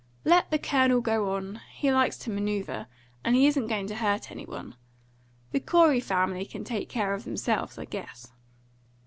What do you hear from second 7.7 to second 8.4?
I guess."